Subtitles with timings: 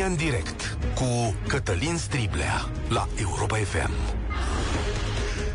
[0.00, 3.90] România în direct cu Cătălin Striblea la Europa FM.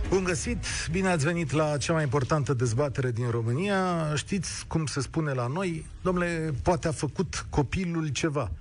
[0.10, 4.16] Bun găsit, bine ați venit la cea mai importantă dezbatere din România.
[4.16, 5.86] Știți cum se spune la noi?
[6.02, 8.52] Domnule, poate a făcut copilul ceva.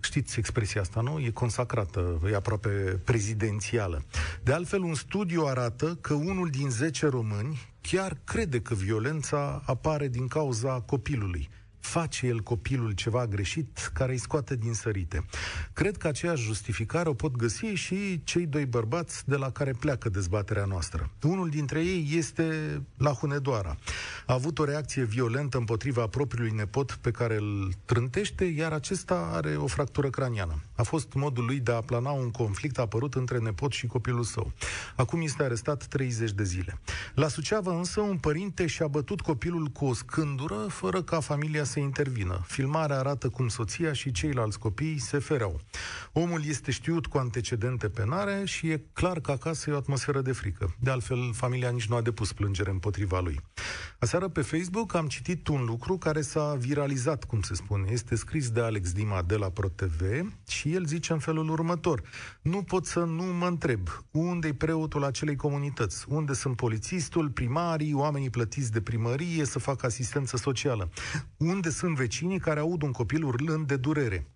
[0.00, 1.18] Știți expresia asta, nu?
[1.18, 2.68] E consacrată, e aproape
[3.04, 4.02] prezidențială.
[4.42, 10.08] De altfel, un studiu arată că unul din 10 români chiar crede că violența apare
[10.08, 11.48] din cauza copilului
[11.82, 15.24] face el copilul ceva greșit care îi scoate din sărite.
[15.72, 20.08] Cred că aceeași justificare o pot găsi și cei doi bărbați de la care pleacă
[20.08, 21.10] dezbaterea noastră.
[21.22, 23.76] Unul dintre ei este la Hunedoara.
[24.26, 29.56] A avut o reacție violentă împotriva propriului nepot pe care îl trântește, iar acesta are
[29.56, 30.62] o fractură craniană.
[30.74, 34.52] A fost modul lui de a plana un conflict apărut între nepot și copilul său.
[34.96, 36.80] Acum este arestat 30 de zile.
[37.14, 41.80] La Suceava însă un părinte și-a bătut copilul cu o scândură fără ca familia să
[41.80, 42.40] intervină.
[42.46, 45.60] Filmarea arată cum soția și ceilalți copii se fereau.
[46.12, 50.32] Omul este știut cu antecedente penare și e clar că acasă e o atmosferă de
[50.32, 50.74] frică.
[50.80, 53.40] De altfel, familia nici nu a depus plângere împotriva lui.
[54.02, 57.90] Aseară pe Facebook am citit un lucru care s-a viralizat, cum se spune.
[57.90, 60.02] Este scris de Alex Dima de la ProTV
[60.48, 62.02] și el zice în felul următor.
[62.40, 67.94] Nu pot să nu mă întreb unde e preotul acelei comunități, unde sunt polițistul, primarii,
[67.94, 70.90] oamenii plătiți de primărie să facă asistență socială,
[71.36, 74.26] unde sunt vecinii care aud un copil urlând de durere.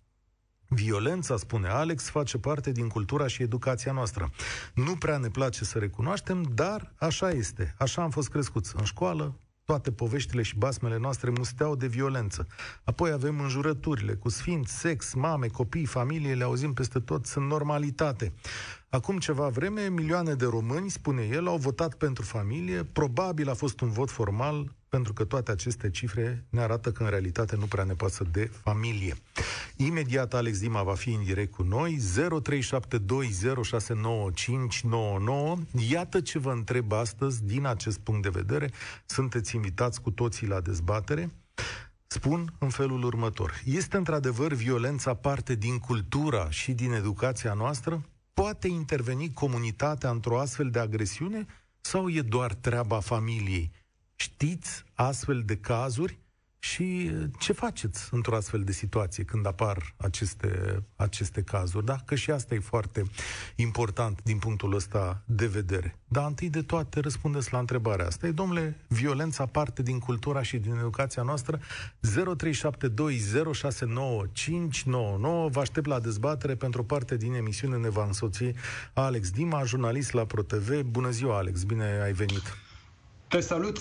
[0.69, 4.31] Violența, spune Alex, face parte din cultura și educația noastră.
[4.75, 7.75] Nu prea ne place să recunoaștem, dar așa este.
[7.78, 8.72] Așa am fost crescuți.
[8.77, 12.47] În școală, toate poveștile și basmele noastre musteau de violență.
[12.84, 18.33] Apoi avem înjurăturile cu sfinți, sex, mame, copii, familie, le auzim peste tot, sunt normalitate.
[18.97, 22.84] Acum ceva vreme, milioane de români, spune el, au votat pentru familie.
[22.84, 27.08] Probabil a fost un vot formal, pentru că toate aceste cifre ne arată că în
[27.08, 29.14] realitate nu prea ne pasă de familie.
[29.77, 32.03] Imediat Alex Dima va fi în direct cu noi 0372069599.
[35.91, 38.70] Iată ce vă întreb astăzi din acest punct de vedere.
[39.06, 41.31] Sunteți invitați cu toții la dezbatere.
[42.06, 43.60] Spun în felul următor.
[43.65, 48.03] Este într-adevăr violența parte din cultura și din educația noastră?
[48.42, 51.47] Poate interveni comunitatea într-o astfel de agresiune
[51.80, 53.70] sau e doar treaba familiei?
[54.14, 56.19] Știți astfel de cazuri?
[56.59, 61.84] Și uh, ce faceți într-o astfel de situație când apar aceste, aceste cazuri?
[61.84, 61.97] Da?
[62.05, 63.03] Că și asta e foarte
[63.56, 65.99] important din punctul ăsta de vedere.
[66.09, 68.27] Dar întâi de toate răspundeți la întrebarea asta.
[68.27, 71.61] E, domnule, violența parte din cultura și din educația noastră?
[71.61, 71.65] 0372069599
[75.50, 78.44] Vă aștept la dezbatere pentru o parte din emisiune ne va însoți
[78.93, 80.81] Alex Dima, jurnalist la ProTV.
[80.81, 82.56] Bună ziua, Alex, bine ai venit!
[83.28, 83.78] Te salut!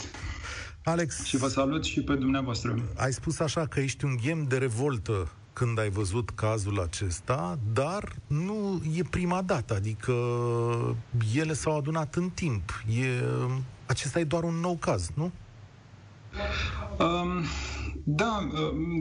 [0.85, 1.23] Alex...
[1.23, 2.79] Și vă salut și pe dumneavoastră.
[2.96, 8.16] Ai spus așa că ești un ghem de revoltă când ai văzut cazul acesta, dar
[8.28, 10.13] nu e prima dată, adică
[11.35, 12.84] ele s-au adunat în timp.
[13.00, 13.24] E,
[13.85, 15.31] acesta e doar un nou caz, nu?
[17.00, 17.44] Um,
[18.03, 18.47] da,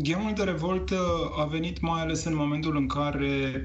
[0.03, 0.97] ghemul de revoltă
[1.37, 3.65] a venit mai ales în momentul în care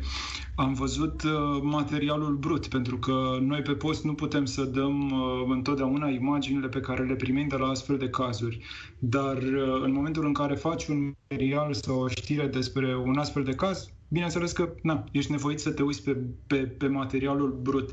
[0.60, 5.46] am văzut uh, materialul brut, pentru că noi pe post nu putem să dăm uh,
[5.50, 8.60] întotdeauna imaginile pe care le primim de la astfel de cazuri.
[8.98, 13.44] Dar uh, în momentul în care faci un material sau o știre despre un astfel
[13.44, 17.92] de caz, bineînțeles că na, ești nevoit să te uiți pe, pe, pe materialul brut.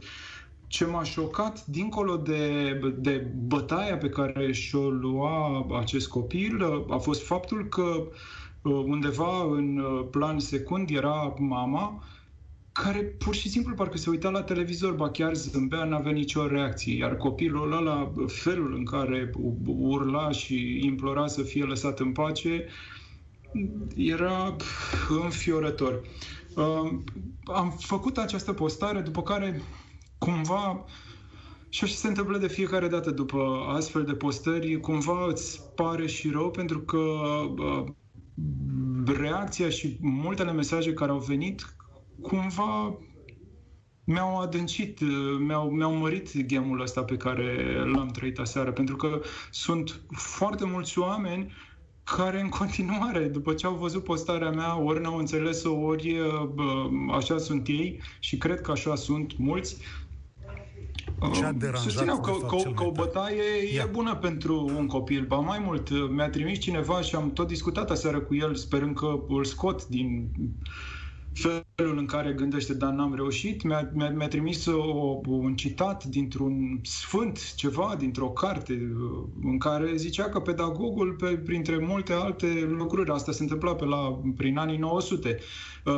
[0.66, 7.26] Ce m-a șocat, dincolo de, de bătaia pe care și-o lua acest copil, a fost
[7.26, 8.06] faptul că
[8.62, 12.02] undeva în plan secund era mama
[12.82, 16.96] care pur și simplu parcă se uita la televizor, ba chiar zâmbea, n-avea nicio reacție.
[16.96, 19.30] Iar copilul ăla, felul în care
[19.66, 22.66] urla și implora să fie lăsat în pace,
[23.96, 24.56] era
[25.22, 26.02] înfiorător.
[26.56, 26.90] Uh,
[27.44, 29.62] am făcut această postare, după care
[30.18, 30.84] cumva
[31.68, 36.30] și așa se întâmplă de fiecare dată după astfel de postări, cumva îți pare și
[36.30, 36.98] rău pentru că
[37.58, 37.84] uh,
[39.04, 41.76] reacția și multele mesaje care au venit
[42.20, 42.98] cumva
[44.04, 45.00] mi-au adâncit,
[45.38, 49.20] mi-au, mi-au mărit gemul ăsta pe care l-am trăit aseară, pentru că
[49.50, 51.52] sunt foarte mulți oameni
[52.04, 56.16] care în continuare, după ce au văzut postarea mea, ori n-au înțeles-o, ori
[56.54, 59.76] bă, așa sunt ei și cred că așa sunt mulți,
[61.74, 63.82] Susțineau că, că, că o bătaie Ia.
[63.82, 65.24] e bună pentru un copil.
[65.26, 69.18] Ba mai mult, mi-a trimis cineva și am tot discutat aseară cu el, sperând că
[69.28, 70.28] îl scot din
[71.74, 73.62] felul în care gândește, dar n-am reușit.
[73.62, 79.96] Mi-a, mi-a, mi-a trimis o, un citat dintr-un sfânt, ceva, dintr-o carte, uh, în care
[79.96, 84.76] zicea că pedagogul, pe, printre multe alte lucruri, asta se întâmpla pe la, prin anii
[84.76, 85.38] 900,
[85.84, 85.92] uh,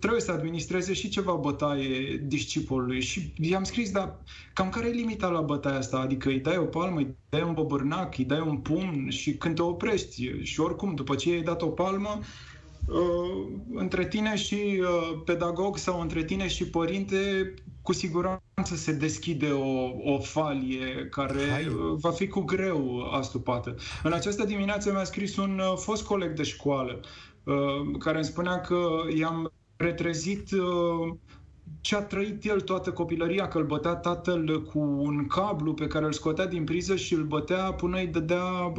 [0.00, 3.00] trebuie să administreze și ceva bătaie discipolului.
[3.00, 4.22] Și i-am scris, dar
[4.52, 5.98] cam care e limita la bătaia asta?
[5.98, 9.54] Adică îi dai o palmă, îi dai un băbârnac, îi dai un pumn și când
[9.54, 12.24] te oprești și oricum, după ce i-ai dat o palmă, uh,
[13.74, 20.12] între tine și uh, pedagog sau între tine și părinte, cu siguranță se deschide o,
[20.12, 21.66] o falie care Hai.
[21.66, 23.74] Uh, va fi cu greu astupată.
[24.02, 27.00] În această dimineață mi-a scris un uh, fost coleg de școală
[27.44, 28.78] uh, care îmi spunea că
[29.16, 31.16] i-am retrezit uh,
[31.80, 36.04] ce a trăit el toată copilăria, că îl bătea tatăl cu un cablu pe care
[36.04, 38.72] îl scotea din priză și îl bătea până îi dădea,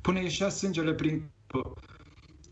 [0.00, 1.30] până ieșea sângele prin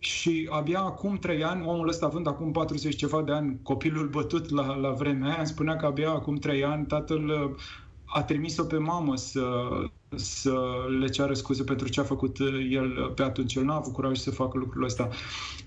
[0.05, 4.51] și abia acum trei ani, omul ăsta având acum 40 ceva de ani copilul bătut
[4.51, 7.61] la, la vremea aia, îmi spunea că abia acum trei ani tatăl uh,
[8.05, 9.69] a trimis-o pe mamă să,
[10.15, 10.55] să
[10.99, 13.55] le ceară scuze pentru ce a făcut uh, el pe atunci.
[13.55, 15.09] El n-a avut curaj să facă lucrul ăsta.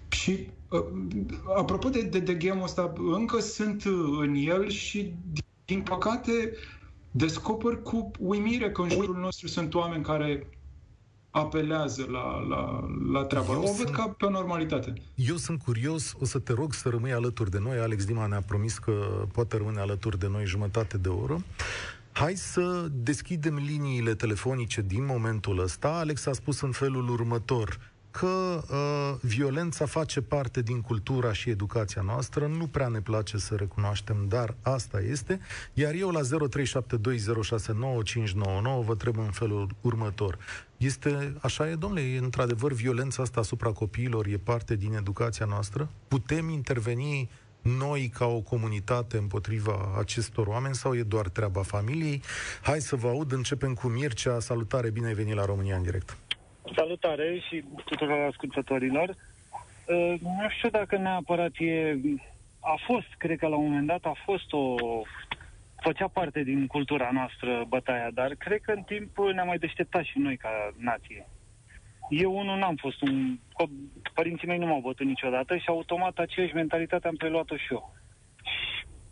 [0.10, 0.84] Și uh,
[1.58, 3.84] apropo de, de, de game ăsta, încă sunt
[4.20, 5.14] în el și
[5.66, 6.54] din păcate
[7.12, 10.48] descoper cu uimire că în jurul nostru sunt oameni care
[11.38, 13.54] apelează la, la, la treaba.
[13.54, 14.94] Eu o văd ca pe o normalitate.
[15.16, 17.78] Eu sunt curios, o să te rog să rămâi alături de noi.
[17.78, 18.92] Alex Dima ne-a promis că
[19.32, 21.42] poate rămâne alături de noi jumătate de oră.
[22.12, 25.88] Hai să deschidem liniile telefonice din momentul ăsta.
[25.88, 27.80] Alex a spus în felul următor
[28.20, 33.56] că uh, violența face parte din cultura și educația noastră, nu prea ne place să
[33.56, 35.40] recunoaștem, dar asta este,
[35.74, 36.26] iar eu la 0372069599
[38.86, 40.38] vă trebuie în felul următor.
[40.78, 45.90] Este, așa e, domnule, e într-adevăr violența asta asupra copiilor e parte din educația noastră?
[46.08, 47.30] Putem interveni
[47.62, 52.22] noi ca o comunitate împotriva acestor oameni sau e doar treaba familiei?
[52.62, 54.40] Hai să vă aud, începem cu Mircea.
[54.40, 56.18] Salutare, bine ai venit la România în direct.
[56.76, 59.10] Salutare și tuturor ascultătorilor.
[59.10, 61.96] Uh, nu știu dacă neapărat e...
[62.60, 64.76] A fost, cred că la un moment dat a fost o...
[65.82, 70.20] Făcea parte din cultura noastră bătaia, dar cred că în timp ne-am mai deșteptat și
[70.20, 71.28] noi ca nație.
[72.10, 73.38] Eu unul n-am fost un...
[74.14, 77.94] Părinții mei nu m-au bătut niciodată și automat aceeași mentalitate am preluat-o și eu.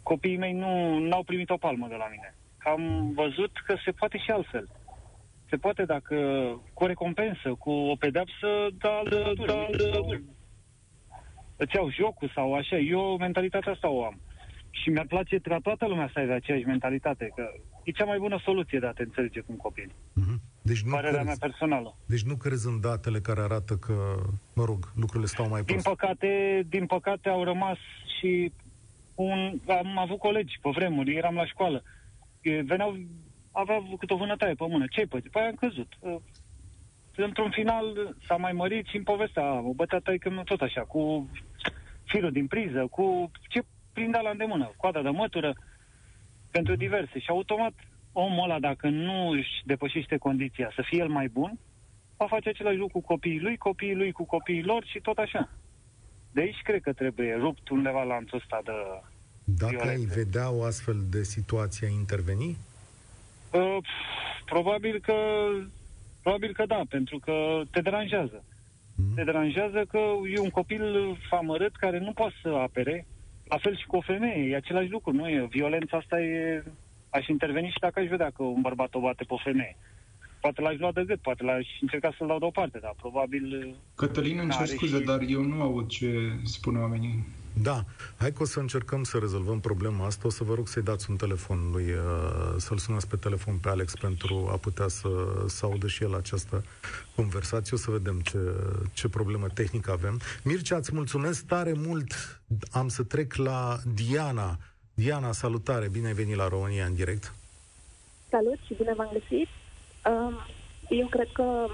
[0.04, 2.36] Copiii mei nu n-au primit o palmă de la mine.
[2.64, 4.68] Am văzut că se poate și altfel
[5.50, 6.16] se poate dacă
[6.74, 10.18] cu o recompensă, cu o pedepsă, da, da, da, da,
[11.56, 12.78] îți iau jocul sau așa.
[12.78, 14.20] Eu mentalitatea asta o am.
[14.70, 17.44] Și mi-ar place ca toată lumea să aibă aceeași mentalitate, că
[17.84, 19.90] e cea mai bună soluție de a te înțelege cu un copil.
[19.90, 20.40] Mm-hmm.
[20.62, 21.96] Deci nu Părerea crezi, mea personală.
[22.06, 23.94] Deci nu crezi în datele care arată că,
[24.54, 25.84] mă rog, lucrurile stau mai prost?
[25.84, 27.78] Din păcate, din păcate au rămas
[28.20, 28.52] și
[29.16, 31.84] un, am avut colegi pe vremuri, eram la școală.
[32.42, 32.98] Veneau
[33.62, 34.86] avea câte o vânătaie pe mână.
[34.90, 35.32] Ce-ai pățit?
[35.32, 35.88] Păi am căzut.
[36.00, 36.16] Uh,
[37.16, 41.30] într-un final s-a mai mărit și în povestea o bătea că tot așa, cu
[42.04, 43.62] firul din priză, cu ce
[43.94, 45.54] prindea la îndemână, coada de mătură,
[46.52, 47.20] pentru diverse.
[47.20, 47.74] Și automat
[48.12, 51.60] omul ăla, dacă nu își depășește condiția să fie el mai bun,
[52.18, 55.50] va face același lucru cu copiii lui, copiii lui cu copiii lor și tot așa.
[56.32, 58.72] De aici cred că trebuie rupt undeva lanțul ăsta de
[59.44, 60.00] Dacă violențe.
[60.00, 62.58] ai vedea o astfel de situație, interveni?
[63.56, 63.78] Uh,
[64.46, 65.16] probabil că
[66.22, 68.44] probabil că da, pentru că te deranjează.
[68.96, 69.16] Mm.
[69.16, 70.00] Te deranjează că
[70.36, 70.84] e un copil
[71.30, 73.06] famărât care nu poate să apere,
[73.48, 75.48] la fel și cu o femeie, e același lucru, nu e?
[75.50, 76.64] Violența asta e...
[77.10, 79.78] Aș interveni și dacă aș vedea că un bărbat o bate pe o femeie.
[80.42, 83.76] Poate l-aș lua de gât, poate l-aș încerca să-l dau deoparte, dar probabil...
[83.96, 85.04] Cătălin, îmi cer scuze, și...
[85.04, 86.10] dar eu nu aud ce
[86.44, 87.26] spun oamenii.
[87.62, 87.84] Da,
[88.18, 90.28] hai că o să încercăm să rezolvăm problema asta.
[90.28, 93.70] O să vă rog să-i dați un telefon lui, uh, să-l sunați pe telefon pe
[93.70, 95.10] Alex pentru a putea să,
[95.48, 96.64] să audă și el această
[97.16, 97.72] conversație.
[97.74, 98.38] O să vedem ce,
[98.94, 100.20] ce problemă tehnică avem.
[100.44, 102.14] Mircea, îți mulțumesc tare mult.
[102.72, 104.58] Am să trec la Diana.
[104.94, 107.34] Diana, salutare, bine ai venit la România în direct.
[108.30, 109.48] Salut și bine v-am găsit.
[110.06, 110.36] Um,
[110.90, 111.68] eu cred că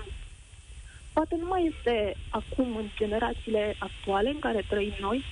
[1.13, 5.23] poate nu mai este acum în generațiile actuale în care trăim noi,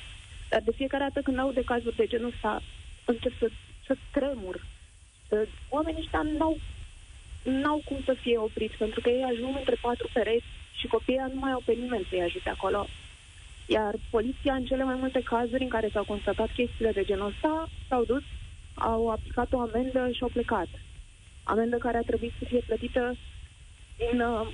[0.49, 2.61] dar de fiecare dată când aud de cazuri de genul ăsta,
[3.05, 3.49] încep să,
[3.85, 4.65] să tremur.
[5.69, 6.57] Oamenii ăștia n-au,
[7.43, 10.45] n-au cum să fie opriți, pentru că ei ajung între patru pereți
[10.79, 12.87] și copiii nu mai au pe nimeni să-i ajute acolo.
[13.65, 17.69] Iar poliția, în cele mai multe cazuri în care s-au constatat chestiile de genul ăsta,
[17.87, 18.23] s-au dus,
[18.73, 20.67] au aplicat o amendă și au plecat.
[21.43, 23.15] Amendă care a trebuit să fie plătită
[23.97, 24.47] din, uh,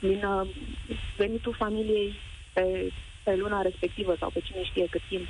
[0.00, 0.48] din uh,
[1.16, 2.14] venitul familiei
[2.52, 5.26] pe pe luna respectivă sau pe cine știe cât timp.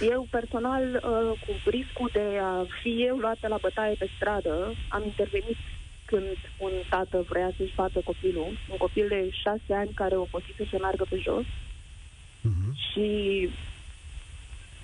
[0.00, 5.02] Eu personal, uh, cu riscul de a fi eu luată la bătaie pe stradă, am
[5.04, 5.56] intervenit
[6.04, 10.54] când un tată vrea să-și bată copilul, un copil de șase ani care o posit
[10.56, 11.44] să se meargă pe jos.
[11.44, 12.72] Uh-huh.
[12.90, 13.48] Și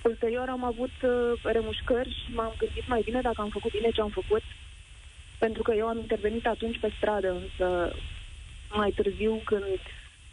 [0.03, 4.01] ulterior am avut uh, remușcări și m-am gândit mai bine dacă am făcut bine ce
[4.01, 4.41] am făcut,
[5.37, 7.95] pentru că eu am intervenit atunci pe stradă, însă
[8.69, 9.79] mai târziu când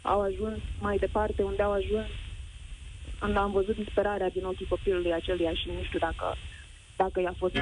[0.07, 2.07] au ajuns mai departe unde au ajuns,
[3.19, 6.35] am văzut disperarea din ochii copilului aceluia și nu știu dacă,
[6.95, 7.53] dacă i-a fost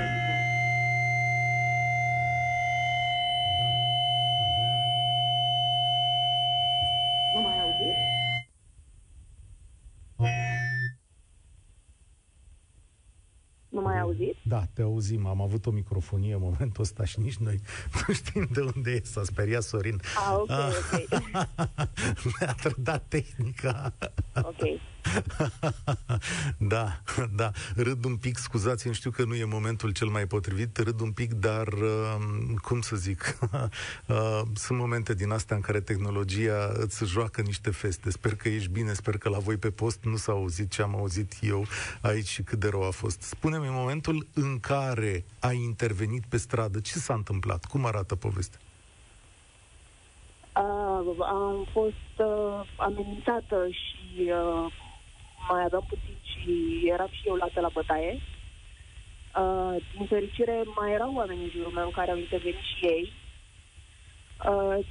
[14.55, 15.25] Da, te auzim.
[15.25, 17.59] Am avut o microfonie în momentul ăsta și nici noi
[18.07, 19.01] nu știm de unde e.
[19.03, 20.01] S-a speriat Sorin.
[20.15, 20.50] Ah, ok,
[21.12, 21.47] ok.
[22.39, 23.93] Ne-a trădat tehnica.
[24.42, 24.80] Ok.
[26.58, 27.01] da,
[27.36, 27.51] da.
[27.75, 31.34] Râd un pic, scuzați-mi, știu că nu e momentul cel mai potrivit, râd un pic,
[31.34, 32.15] dar, uh,
[32.62, 33.38] cum să zic,
[34.08, 38.12] uh, sunt momente din astea în care tehnologia îți joacă niște feste.
[38.12, 40.96] Sper că ești bine, sper că la voi pe post nu s-a auzit ce am
[40.96, 41.65] auzit eu
[42.01, 43.22] aici și cât de rău a fost.
[43.22, 47.65] Spune-mi momentul în care ai intervenit pe stradă, ce s-a întâmplat?
[47.65, 48.60] Cum arată povestea?
[50.56, 54.72] Uh, am fost uh, amenințată și uh,
[55.50, 58.22] mai aveam puțin și eram și eu luată la bătaie.
[59.41, 63.13] Uh, din fericire, mai erau oameni în jurul meu care au intervenit și ei.
[64.50, 64.86] Uh,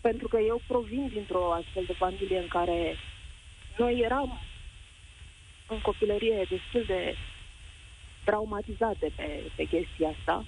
[0.00, 2.96] pentru că eu provin dintr-o astfel de familie în care
[3.76, 4.40] noi eram
[5.68, 7.14] în copilărie destul de
[8.24, 10.44] traumatizate pe, pe chestia asta.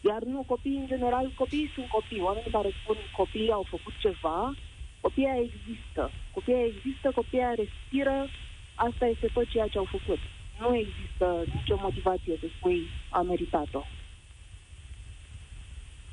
[0.00, 2.20] Iar nu, copiii, în general, copiii sunt copii.
[2.20, 4.54] Oamenii care spun copiii au făcut ceva,
[5.00, 6.10] copiii există.
[6.34, 8.26] Copiii există, copiii respiră,
[8.74, 10.18] asta este tot ceea ce au făcut.
[10.60, 13.82] Nu există nicio motivație să spui a meritat-o.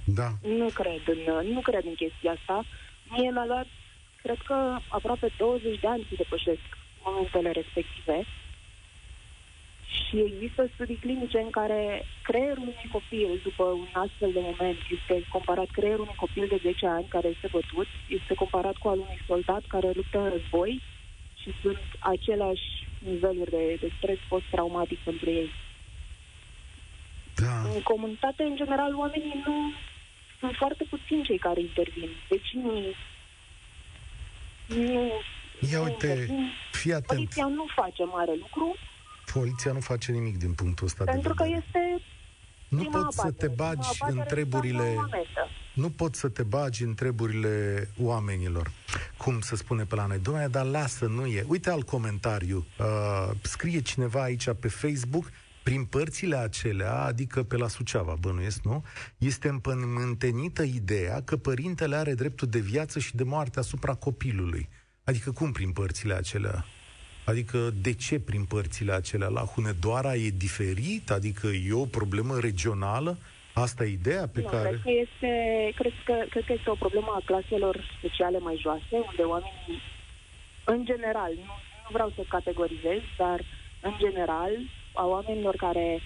[0.06, 0.30] Da.
[0.42, 2.65] Nu cred în, nu cred în chestia asta.
[3.10, 3.68] Mie mi-a luat,
[4.22, 6.65] cred că aproape 20 de ani să depășesc
[7.04, 8.25] momentele respective.
[10.04, 15.25] Și există studii clinice în care creierul unui copil, după un astfel de moment, este
[15.30, 19.20] comparat creierul unui copil de 10 ani care este bătut, este comparat cu al unui
[19.28, 20.82] soldat care luptă în război
[21.42, 25.50] și sunt aceleași niveluri de, de stres post-traumatic pentru ei.
[27.36, 27.62] Da.
[27.74, 29.72] În comunitate, în general, oamenii nu
[30.40, 32.10] sunt foarte puțini cei care intervin.
[32.30, 32.74] Deci nu...
[34.68, 35.12] nu
[35.72, 36.52] Ia uite, intervin.
[36.72, 37.08] fii atent.
[37.08, 38.75] Poliția nu face mare lucru.
[39.34, 42.01] Poliția nu face nimic din punctul ăsta Pentru de că este
[42.67, 44.96] nu poți să te bagi în treburile
[45.75, 48.72] nu pot să te bagi în treburile oamenilor.
[49.17, 51.46] Cum să spune pe la noi, domnule, dar lasă, nu e.
[51.48, 52.65] Uite alt comentariu.
[52.79, 55.32] Uh, scrie cineva aici pe Facebook,
[55.63, 58.84] prin părțile acelea, adică pe la Suceava, bănuiesc, nu?
[59.17, 64.70] Este împământenită ideea că părintele are dreptul de viață și de moarte asupra copilului.
[65.03, 66.65] Adică cum prin părțile acelea?
[67.25, 69.27] Adică de ce prin părțile acelea?
[69.27, 71.12] La Hunedoara e diferit?
[71.12, 73.17] Adică e o problemă regională?
[73.53, 74.67] Asta e ideea pe nu, care...
[74.70, 75.32] Cred că, este,
[75.75, 79.82] cred, că, cred că este o problemă a claselor sociale mai joase, unde oamenii,
[80.63, 81.53] în general, nu,
[81.84, 83.39] nu vreau să categorizez, dar
[83.82, 84.51] în general,
[84.94, 86.01] a oamenilor care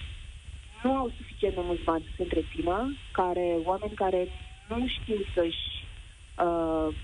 [0.82, 4.28] nu au suficient de mulți bani să se întrețină, care, oameni care
[4.68, 5.66] nu știu să-și
[6.44, 6.94] uh,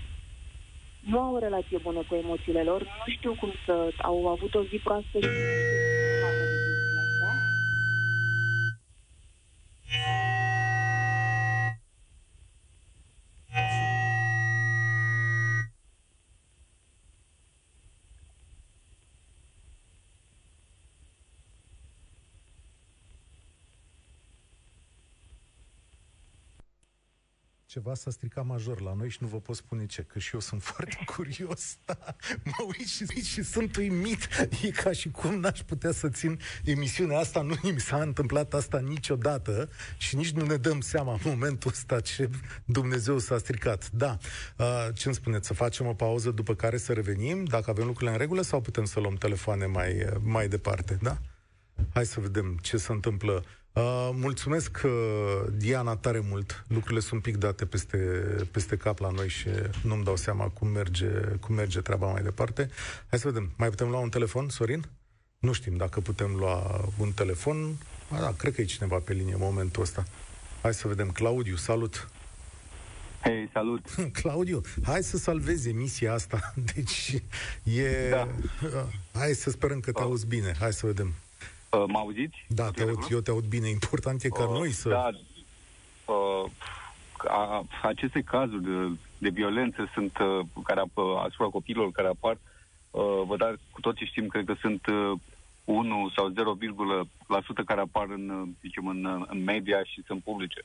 [1.11, 4.63] nu au o relație bună cu emoțiile lor, nu știu cum să au avut o
[4.63, 5.27] zi proastă și
[27.77, 30.39] ceva s-a stricat major la noi și nu vă pot spune ce, că și eu
[30.39, 31.77] sunt foarte curios.
[32.43, 34.27] mă uit și, și sunt uimit.
[34.63, 37.41] E ca și cum n-aș putea să țin emisiunea asta.
[37.41, 41.99] Nu mi s-a întâmplat asta niciodată și nici nu ne dăm seama în momentul ăsta
[41.99, 42.29] ce
[42.65, 43.91] Dumnezeu s-a stricat.
[43.91, 44.17] Da.
[44.57, 45.47] Uh, ce îmi spuneți?
[45.47, 48.85] Să facem o pauză după care să revenim, dacă avem lucrurile în regulă sau putem
[48.85, 51.17] să luăm telefoane mai, mai departe, da?
[51.93, 53.43] Hai să vedem ce se întâmplă
[53.77, 54.91] Uh, mulțumesc, uh,
[55.51, 56.65] Diana, tare mult.
[56.67, 57.97] Lucrurile sunt pic date peste,
[58.51, 59.47] peste cap la noi și
[59.83, 62.69] nu-mi dau seama cum merge, cum merge treaba mai departe.
[63.09, 63.51] Hai să vedem.
[63.57, 64.83] Mai putem lua un telefon, Sorin?
[65.39, 67.75] Nu știm dacă putem lua un telefon.
[68.09, 70.05] A, da, cred că e cineva pe linie în momentul ăsta.
[70.61, 71.09] Hai să vedem.
[71.09, 72.09] Claudiu, salut!
[73.21, 73.85] Hei, salut!
[74.21, 76.53] Claudiu, hai să salvezi emisia asta.
[76.73, 77.21] Deci
[77.63, 78.09] e...
[78.09, 78.27] Da.
[79.13, 80.05] Hai să sperăm că te uh.
[80.05, 80.55] auzi bine.
[80.59, 81.13] Hai să vedem.
[81.69, 82.45] Uh, mă auziți?
[82.47, 83.69] Da, te aud, eu te aud bine.
[83.69, 84.89] Important e ca uh, noi să...
[84.89, 85.09] Da,
[86.13, 86.49] uh,
[87.27, 92.37] a, aceste cazuri de, de violență sunt, uh, care ap- asupra copiilor care apar,
[92.91, 95.19] uh, vă dar cu toții știm, cred că sunt uh,
[95.63, 100.61] 1 sau 0,% care apar în, zicem, în, în media și sunt publice.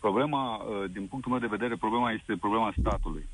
[0.00, 3.28] Problema, uh, din punctul meu de vedere, problema este problema statului.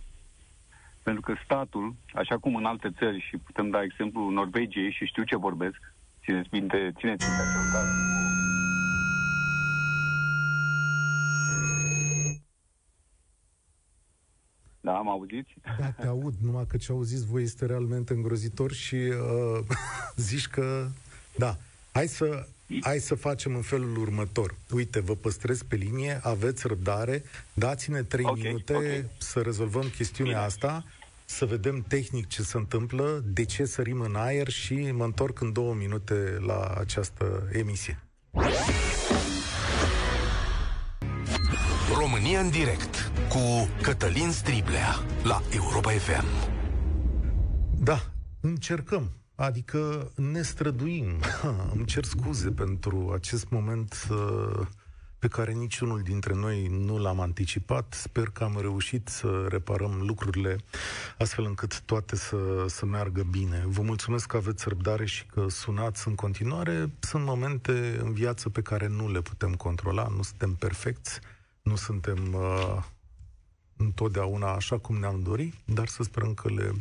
[1.02, 5.22] Pentru că statul, așa cum în alte țări, și putem da exemplu Norvegiei și știu
[5.22, 5.94] ce vorbesc,
[6.30, 7.88] țineți minte, țineți minte acel caz.
[14.80, 15.46] Da, am auzit?
[15.78, 19.58] Da, te aud, numai că ce auziți voi este realmente îngrozitor și uh,
[20.28, 20.88] zici că,
[21.37, 21.56] da,
[21.92, 22.46] hai să,
[22.80, 24.54] hai să facem în felul următor.
[24.72, 27.22] Uite, vă păstrez pe linie, aveți răbdare,
[27.54, 29.04] dați-ne trei okay, minute okay.
[29.18, 30.44] să rezolvăm chestiunea Bine.
[30.44, 30.84] asta,
[31.30, 35.52] să vedem tehnic ce se întâmplă, de ce sărim în aer și mă întorc în
[35.52, 38.02] două minute la această emisie.
[41.99, 46.25] România în direct cu Cătălin Striblea la Europa FM.
[47.78, 49.10] Da, încercăm.
[49.34, 51.22] Adică ne străduim.
[51.42, 54.66] Ha, îmi cer scuze pentru acest moment uh,
[55.20, 57.94] pe care niciunul dintre noi nu l-am anticipat.
[57.98, 60.56] Sper că am reușit să reparăm lucrurile
[61.18, 63.64] astfel încât toate să, să meargă bine.
[63.66, 66.90] Vă mulțumesc că aveți răbdare și că sunați în continuare.
[67.00, 71.20] Sunt momente în viață pe care nu le putem controla, nu suntem perfecți,
[71.62, 72.82] nu suntem uh,
[73.76, 76.72] întotdeauna așa cum ne-am dorit, dar să sperăm că le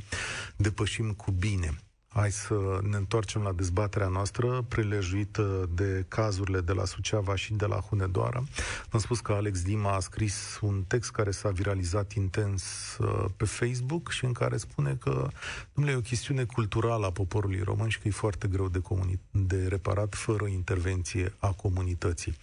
[0.55, 1.77] depășim cu bine.
[2.13, 7.65] Hai să ne întoarcem la dezbaterea noastră, prelejuită de cazurile de la Suceava și de
[7.65, 8.43] la Hunedoara.
[8.89, 12.63] Am spus că Alex Dima a scris un text care s-a viralizat intens
[12.99, 15.27] uh, pe Facebook și în care spune că,
[15.73, 19.19] domnule, e o chestiune culturală a poporului român și că e foarte greu de, comuni-
[19.31, 22.37] de reparat fără intervenție a comunității.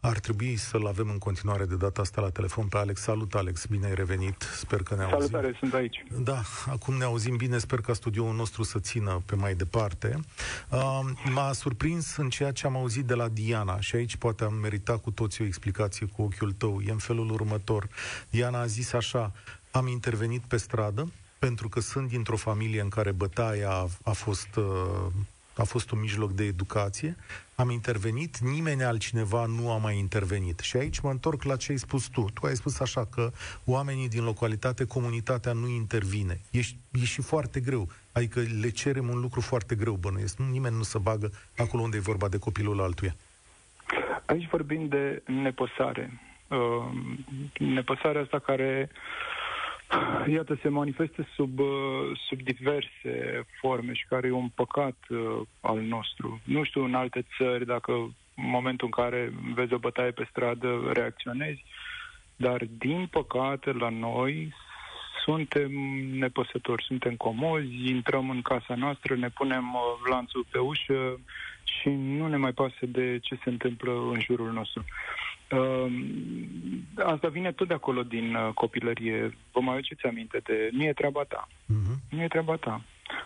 [0.00, 3.00] Ar trebui să-l avem în continuare de data asta la telefon pe Alex.
[3.00, 5.18] Salut, Alex, bine ai revenit, sper că ne auzim.
[5.18, 6.04] Salutare, sunt aici.
[6.18, 10.20] Da, acum ne auzim bine, sper ca studioul nostru să țină țină pe mai departe.
[10.68, 11.00] Uh,
[11.32, 15.00] m-a surprins în ceea ce am auzit de la Diana și aici poate am meritat
[15.00, 16.80] cu toții o explicație cu ochiul tău.
[16.86, 17.88] E în felul următor.
[18.30, 19.32] Diana a zis așa,
[19.70, 24.56] am intervenit pe stradă pentru că sunt dintr-o familie în care bătaia a, a fost
[24.56, 25.12] uh,
[25.56, 27.16] a fost un mijloc de educație,
[27.54, 30.58] am intervenit, nimeni altcineva nu a mai intervenit.
[30.58, 32.26] Și aici mă întorc la ce ai spus tu.
[32.34, 33.30] Tu ai spus așa că
[33.64, 36.40] oamenii din localitate, comunitatea nu intervine.
[36.50, 36.58] E,
[36.90, 37.88] e și foarte greu.
[38.12, 40.38] Adică le cerem un lucru foarte greu, bănuiesc.
[40.38, 43.14] Nimeni nu se bagă acolo unde e vorba de copilul altuia.
[44.26, 46.20] Aici vorbim de nepăsare.
[46.48, 46.58] Uh,
[47.58, 49.41] nepăsarea asta care uh,
[50.26, 51.66] iată, se manifestă sub, uh,
[52.28, 56.40] sub diverse forme și care e un păcat uh, al nostru.
[56.44, 57.92] Nu știu în alte țări dacă
[58.36, 61.64] în momentul în care vezi o bătaie pe stradă reacționezi,
[62.36, 64.54] dar din păcate la noi
[65.24, 65.70] suntem
[66.12, 71.20] nepăsători, suntem comozi, intrăm în casa noastră, ne punem uh, lanțul pe ușă
[71.64, 74.84] și nu ne mai pasă de ce se întâmplă în jurul nostru.
[74.86, 75.31] Uh,
[76.96, 79.36] asta vine tot de acolo din uh, copilărie.
[79.52, 81.48] Vă mai aduceți aminte de nu e treaba ta.
[81.48, 81.96] Uh-huh.
[82.10, 82.82] Nu e treaba ta.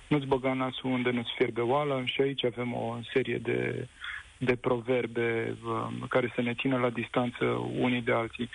[0.09, 3.89] Nu-ți băga nasul unde nu-ți fierbe oala și aici avem o serie de,
[4.39, 7.45] de proverbe uh, care să ne țină la distanță
[7.79, 8.51] unii de alții.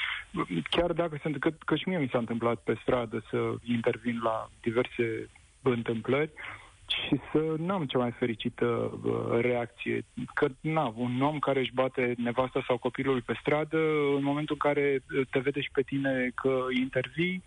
[0.69, 4.49] Chiar dacă sunt, că, că și mie mi s-a întâmplat pe stradă să intervin la
[4.61, 5.29] diverse
[5.61, 10.05] întâmplări, uh, și să nu am cea mai fericită uh, reacție.
[10.33, 13.77] Că, na, un om care își bate nevasta sau copilul pe stradă,
[14.15, 17.43] în momentul în care te vede și pe tine că intervii,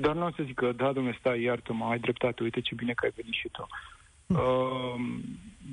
[0.00, 3.04] dar nu o să zică, da, domnule, stai, iartă-mă, ai dreptate, uite ce bine că
[3.04, 3.66] ai venit și tu.
[4.26, 4.94] Uh,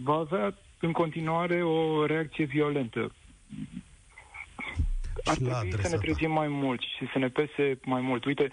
[0.04, 3.12] va avea în continuare o reacție violentă
[5.24, 8.26] ar trebui să ne trezim mai mult și să ne pese mai mult.
[8.26, 8.52] Uite,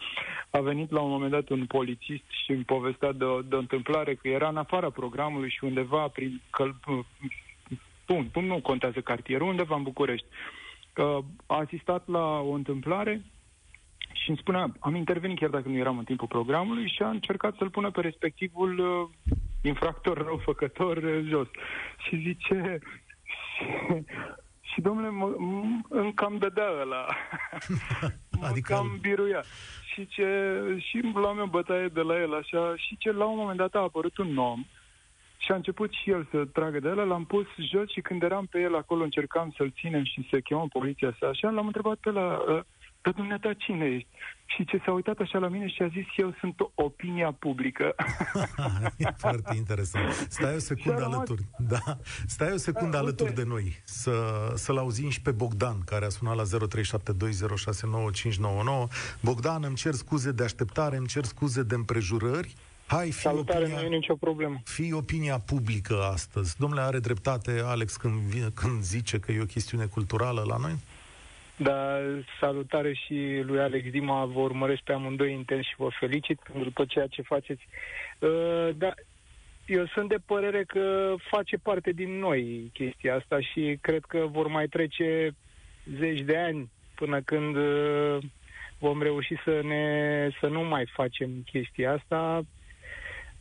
[0.50, 3.58] a venit la un moment dat un polițist și îmi povestea de o, de o
[3.58, 6.76] întâmplare că era în afara programului și undeva prin căl...
[8.06, 10.26] Bun, nu contează cartierul, undeva în București.
[11.46, 13.22] A asistat la o întâmplare
[14.12, 17.54] și îmi spunea, am intervenit chiar dacă nu eram în timpul programului și a încercat
[17.56, 21.48] să-l pună pe respectivul uh, infractor răufăcător uh, jos.
[22.08, 22.78] Și zice,
[24.72, 25.34] și domnule, mă,
[25.88, 27.06] îmi cam dădea ăla.
[28.48, 28.74] adică...
[28.74, 29.42] Mă cam biruia.
[29.92, 30.26] Și ce,
[30.78, 33.78] și luam eu bătaie de la el așa, și ce la un moment dat a
[33.78, 34.64] apărut un om
[35.38, 38.46] și a început și el să tragă de el, l-am pus jos și când eram
[38.46, 42.10] pe el acolo încercam să-l ținem și să chemăm poliția să așa, l-am întrebat pe
[42.10, 42.64] la, ă,
[43.02, 44.08] dar dumneata cine ești?
[44.46, 47.94] Și ce s-a uitat așa la mine și a zis, eu sunt opinia publică.
[48.96, 50.26] e foarte interesant.
[50.28, 51.42] Stai o secundă alături.
[51.58, 51.98] Da.
[52.26, 53.42] Stai o secundă da, alături uite.
[53.42, 53.80] de noi.
[53.84, 54.12] Să,
[54.54, 56.48] să-l auzim și pe Bogdan, care a sunat la 0372069599.
[59.20, 62.54] Bogdan, îmi cer scuze de așteptare, îmi cer scuze de împrejurări.
[62.86, 64.60] Hai, fi Salutare, opinia, nu e nicio problemă.
[64.64, 66.58] Fii opinia publică astăzi.
[66.58, 70.76] Domnule, are dreptate Alex când, când zice că e o chestiune culturală la noi?
[71.60, 71.98] Da,
[72.40, 76.88] salutare și lui Alex Dima, vă urmăresc pe amândoi intens și vă felicit pentru tot
[76.88, 77.68] ceea ce faceți.
[78.18, 78.94] Uh, da,
[79.66, 84.46] eu sunt de părere că face parte din noi chestia asta și cred că vor
[84.46, 85.30] mai trece
[85.98, 88.18] zeci de ani până când uh,
[88.78, 92.42] vom reuși să ne să nu mai facem chestia asta.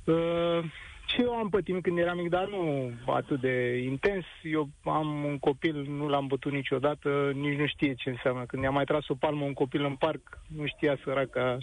[0.03, 0.63] Uh,
[1.08, 4.26] și eu am pătimit când eram mic, dar nu atât de intens.
[4.43, 8.46] Eu am un copil, nu l-am bătut niciodată, nici nu știe ce înseamnă.
[8.46, 11.58] Când i-a mai tras o palmă un copil în parc, nu știa săraca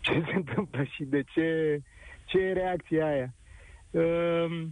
[0.00, 1.78] ce se întâmplă și de ce,
[2.24, 3.34] ce e reacția aia.
[3.90, 4.66] Uh,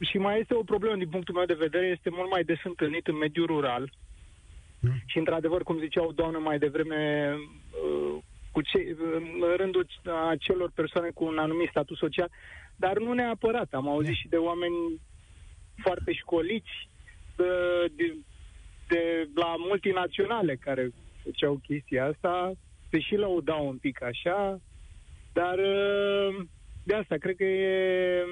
[0.00, 3.06] și mai este o problemă din punctul meu de vedere, este mult mai des întâlnit
[3.06, 3.92] în mediul rural.
[4.80, 5.02] Mm.
[5.06, 8.96] Și într-adevăr, cum zicea o doamnă mai devreme, uh, cu ce,
[9.40, 9.86] în rândul
[10.28, 12.30] acelor persoane cu un anumit statut social,
[12.76, 13.72] dar nu neapărat.
[13.72, 15.00] Am auzit și de oameni
[15.82, 16.88] foarte școliți
[17.36, 17.44] de,
[17.96, 18.16] de,
[18.88, 20.90] de la multinaționale care
[21.22, 22.52] făceau chestia asta,
[22.90, 24.60] se și lăudau un pic așa,
[25.32, 25.58] dar
[26.82, 28.24] de asta cred că e,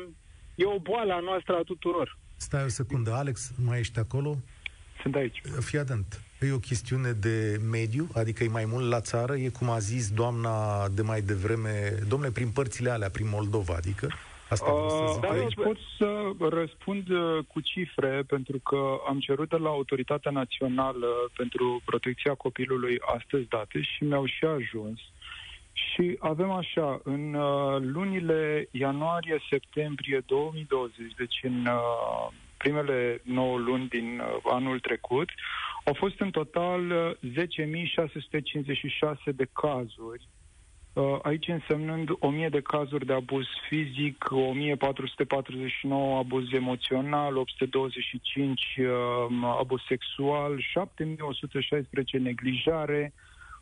[0.54, 2.18] e o boală a noastră a tuturor.
[2.36, 4.36] Stai o secundă, Alex, mai ești acolo?
[5.02, 5.40] Sunt aici.
[5.60, 6.22] Fii atent.
[6.40, 10.10] E o chestiune de mediu, adică e mai mult la țară, e cum a zis
[10.10, 14.08] doamna de mai devreme, domnule, prin părțile alea, prin Moldova, adică?
[14.50, 19.56] Asta uh, să aici pot să răspund uh, cu cifre, pentru că am cerut de
[19.56, 25.00] la Autoritatea Națională pentru Protecția Copilului astăzi date și mi-au și ajuns.
[25.72, 34.18] Și avem așa, în uh, lunile ianuarie-septembrie 2020, deci în uh, primele 9 luni din
[34.18, 35.28] uh, anul trecut,
[35.84, 36.80] au fost în total
[37.16, 37.18] 10.656
[39.00, 40.39] uh, de cazuri, uh,
[41.22, 48.78] aici însemnând 1.000 de cazuri de abuz fizic, 1.449 abuz emoțional, 825
[49.58, 53.12] abuz sexual, 7.116 neglijare,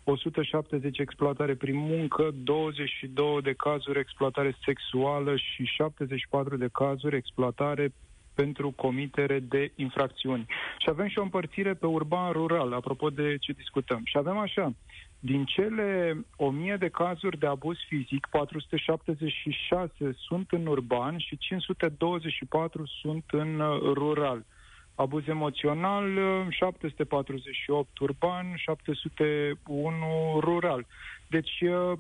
[0.05, 7.93] 170 exploatare prin muncă, 22 de cazuri exploatare sexuală și 74 de cazuri exploatare
[8.35, 10.47] pentru comitere de infracțiuni.
[10.79, 14.01] Și avem și o împărțire pe urban-rural, apropo de ce discutăm.
[14.05, 14.73] Și avem așa,
[15.21, 23.25] din cele 1000 de cazuri de abuz fizic, 476 sunt în urban și 524 sunt
[23.31, 24.45] în uh, rural.
[24.95, 26.05] Abuz emoțional,
[26.51, 30.87] 748 uh, urban, 701 rural.
[31.29, 31.93] Deci uh,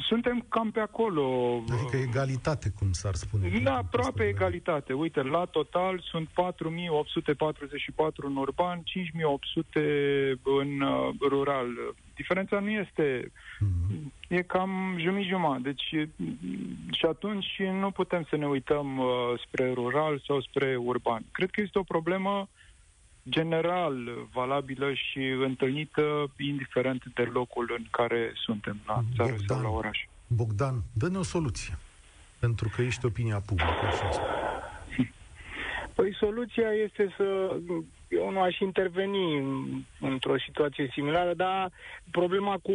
[0.00, 1.54] suntem cam pe acolo.
[1.70, 3.60] Adică egalitate, cum s-ar spune.
[3.62, 4.92] Da, aproape egalitate.
[4.92, 6.32] Uite, la total sunt 4.844
[8.16, 8.84] în urban, 5.800
[10.42, 11.66] în uh, rural.
[12.14, 13.30] Diferența nu este...
[13.30, 14.16] Mm-hmm.
[14.28, 16.08] E cam jumătate Deci,
[16.90, 19.06] și atunci nu putem să ne uităm uh,
[19.46, 21.24] spre rural sau spre urban.
[21.32, 22.48] Cred că este o problemă
[23.28, 29.68] general valabilă și întâlnită indiferent de locul în care suntem, la țară Bogdan, sau la
[29.68, 29.98] oraș.
[30.26, 31.78] Bogdan, dă-ne o soluție,
[32.38, 33.86] pentru că ești opinia publică.
[33.86, 34.08] Așa.
[35.94, 37.56] Păi soluția este să...
[38.08, 39.42] Eu nu aș interveni
[40.00, 41.70] într-o situație similară, dar
[42.10, 42.72] problema cu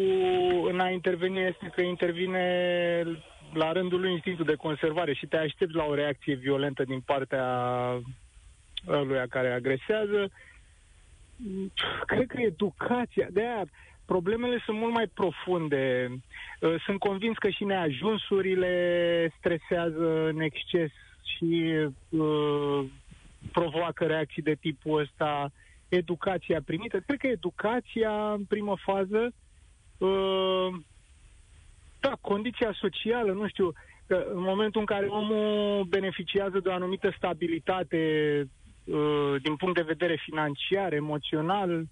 [0.68, 2.44] în a interveni este că intervine
[3.54, 7.46] la rândul lui instinctul de conservare și te aștepți la o reacție violentă din partea
[8.88, 10.32] ăluia care agresează.
[12.06, 13.66] Cred că educația, de aia
[14.06, 16.10] problemele sunt mult mai profunde.
[16.60, 20.92] Uh, sunt convins că și neajunsurile stresează în exces
[21.24, 21.74] și
[22.10, 22.86] uh,
[23.52, 25.52] provoacă reacții de tipul ăsta.
[25.90, 27.00] Educația primită.
[27.00, 29.34] Cred că educația, în primă fază,
[29.98, 30.68] uh,
[32.00, 33.72] da, condiția socială, nu știu,
[34.08, 37.98] că în momentul în care omul beneficiază de o anumită stabilitate
[38.40, 38.63] Uh,
[39.42, 41.86] din punct de vedere financiar, emoțional,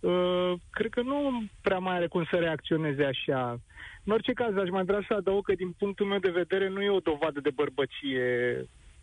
[0.00, 3.60] uh, cred că nu prea mai are cum să reacționeze așa.
[4.04, 6.82] În orice caz, aș mai vrea să adaug că, din punctul meu de vedere, nu
[6.82, 8.24] e o dovadă de bărbăție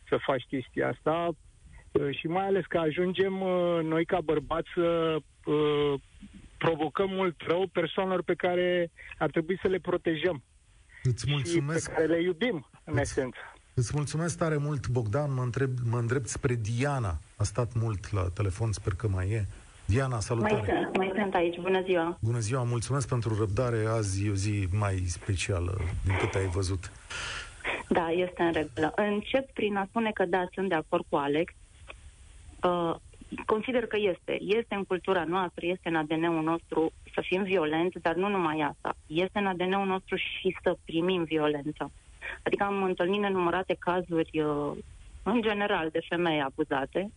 [0.10, 1.30] să faci chestia asta
[1.92, 3.34] uh, și mai ales că ajungem
[3.84, 5.18] noi ca bărbați să
[6.58, 10.44] provocăm mult rău persoanelor pe care ar trebui să le protejăm.
[11.04, 11.84] Îți mulțumesc.
[11.84, 13.38] Și pe care le iubim, în îți, esență.
[13.74, 15.34] Îți mulțumesc tare mult, Bogdan.
[15.34, 17.20] Mă, întreb, mă îndrept spre Diana.
[17.38, 19.46] A stat mult la telefon, sper că mai e.
[19.86, 20.54] Diana, salutare!
[20.54, 22.18] Mai sunt, mai sunt aici, bună ziua!
[22.22, 23.86] Bună ziua, mulțumesc pentru răbdare.
[23.86, 26.92] Azi e o zi mai specială din câte ai văzut.
[27.90, 28.94] Da, este în regulă.
[28.96, 31.54] Încep prin a spune că da, sunt de acord cu Alex.
[32.64, 32.96] Uh,
[33.46, 34.38] consider că este.
[34.42, 38.96] Este în cultura noastră, este în ADN-ul nostru să fim violenți, dar nu numai asta.
[39.08, 41.92] Este în ADN-ul nostru și să primim violență.
[42.44, 44.72] Adică am întâlnit nenumărate cazuri, uh,
[45.24, 47.12] în general, de femei abuzate,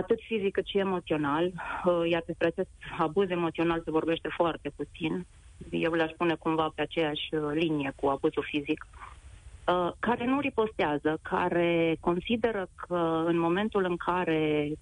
[0.00, 5.26] atât fizic cât și emoțional, uh, iar despre acest abuz emoțional se vorbește foarte puțin.
[5.70, 8.86] Eu le-aș pune cumva pe aceeași uh, linie cu abuzul fizic.
[9.66, 14.72] Uh, care nu ripostează, care consideră că în momentul în care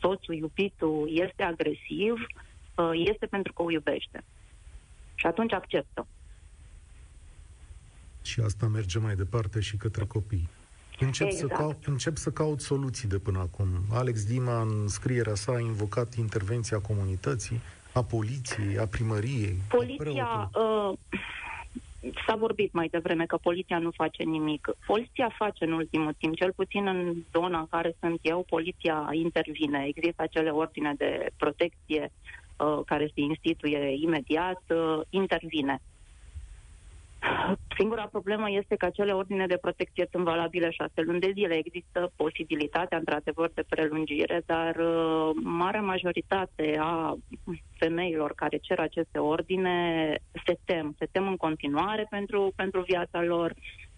[0.00, 2.26] soțul, iubitul este agresiv,
[2.74, 4.24] uh, este pentru că o iubește.
[5.14, 6.06] Și atunci acceptă.
[8.22, 10.48] Și asta merge mai departe și către copii.
[11.00, 11.50] Încep, exact.
[11.50, 13.68] să caut, încep să caut soluții de până acum.
[13.92, 17.60] Alex Dima, în scrierea sa, a invocat intervenția comunității,
[17.92, 19.56] a poliției, a primăriei.
[19.68, 20.98] Poliția, a uh,
[22.26, 24.68] s-a vorbit mai devreme că poliția nu face nimic.
[24.86, 29.84] Poliția face în ultimul timp, cel puțin în zona în care sunt eu, poliția intervine.
[29.86, 32.12] Există acele ordine de protecție
[32.56, 35.80] uh, care se instituie imediat, uh, intervine.
[37.78, 41.54] Singura problemă este că acele ordine de protecție sunt valabile șase luni de zile.
[41.54, 47.16] Există posibilitatea, într-adevăr, de prelungire, dar uh, marea majoritate a
[47.78, 50.94] femeilor care cer aceste ordine se tem.
[50.98, 53.54] Se tem în continuare pentru, pentru viața lor,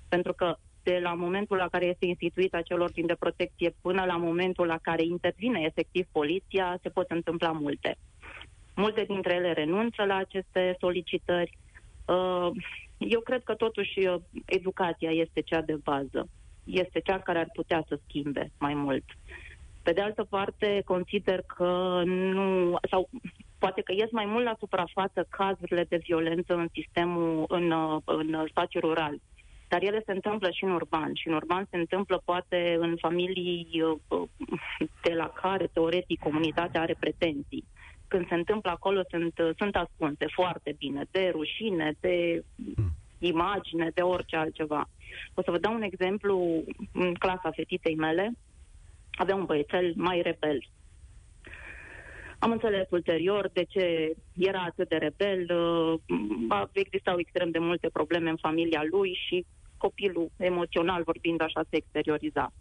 [0.09, 4.17] pentru că de la momentul la care este instituit acel ordin de protecție până la
[4.17, 7.97] momentul la care intervine efectiv poliția, se pot întâmpla multe.
[8.77, 11.59] Multe dintre ele renunță la aceste solicitări.
[12.07, 12.51] Uh,
[13.09, 16.29] eu cred că totuși uh, educația este cea de bază.
[16.65, 19.05] Este cea care ar putea să schimbe mai mult.
[19.83, 23.09] Pe de altă parte, consider că nu, sau
[23.59, 28.45] poate că ies mai mult la suprafață cazurile de violență în sistemul, în, uh, în
[28.49, 29.21] spațiu rural.
[29.69, 31.15] Dar ele se întâmplă și în urban.
[31.15, 34.29] Și în urban se întâmplă poate în familii uh,
[35.03, 37.65] de la care, teoretic, comunitatea are pretenții
[38.11, 42.45] când se întâmplă acolo sunt, sunt ascunse foarte bine, de rușine, de
[43.19, 44.89] imagine, de orice altceva.
[45.35, 48.33] O să vă dau un exemplu în clasa fetiței mele.
[49.11, 50.59] Avea un băiețel mai rebel.
[52.39, 55.41] Am înțeles ulterior de ce era atât de rebel.
[56.49, 59.47] Uh, existau extrem de multe probleme în familia lui și
[59.77, 62.53] copilul, emoțional vorbind, așa se exterioriza.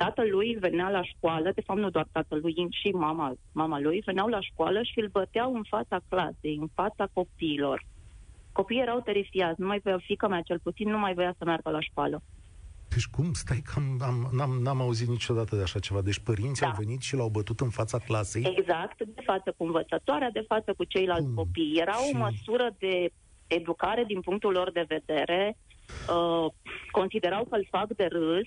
[0.00, 4.28] Uh, tatălui venea la școală, de fapt nu doar tatălui, și mama, mama lui, veneau
[4.28, 7.86] la școală și îl băteau în fața clasei, în fața copiilor.
[8.52, 11.70] Copiii erau terifiați, nu mai voia, fica mea cel puțin, nu mai voia să meargă
[11.70, 12.22] la școală.
[12.88, 13.32] Deci cum?
[13.32, 16.00] Stai că am, am, n-am, n-am auzit niciodată de așa ceva.
[16.00, 16.68] Deci părinții da.
[16.68, 18.54] au venit și l-au bătut în fața clasei?
[18.56, 21.34] Exact, de față cu învățătoarea, de față cu ceilalți cum?
[21.34, 21.78] copii.
[21.80, 22.10] Era și...
[22.14, 23.12] o măsură de
[23.46, 25.56] educare din punctul lor de vedere.
[26.08, 26.52] Uh,
[26.90, 28.46] considerau că îl fac de râs